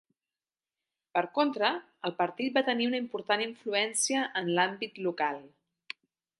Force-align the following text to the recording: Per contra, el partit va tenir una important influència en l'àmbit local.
Per 1.17 1.21
contra, 1.35 1.69
el 2.09 2.15
partit 2.23 2.57
va 2.57 2.65
tenir 2.71 2.89
una 2.93 3.03
important 3.03 3.45
influència 3.47 4.27
en 4.43 4.53
l'àmbit 4.57 5.01
local. 5.09 5.43